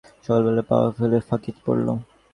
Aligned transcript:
আমার 0.03 0.23
সকালবেলাকার 0.25 0.67
পাওয়া 0.69 0.89
ফুলে 0.95 1.19
ফাঁকি 1.27 1.51
পড়ল। 1.63 1.87